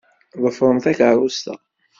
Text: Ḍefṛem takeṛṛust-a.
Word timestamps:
Ḍefṛem 0.43 0.79
takeṛṛust-a. 0.83 1.55